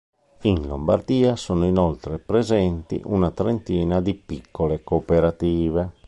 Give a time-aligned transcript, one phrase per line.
[0.45, 5.91] In Lombardia sono inoltre presenti una trentina di piccole cooperative.